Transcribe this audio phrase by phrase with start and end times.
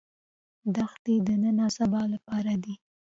[0.75, 2.75] دښتې د نن او سبا لپاره دي.